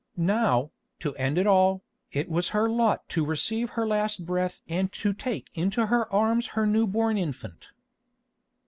[0.17, 0.71] Now,
[1.01, 5.13] to end it all, it was her lot to receive her last breath and to
[5.13, 7.69] take into her arms her new born infant.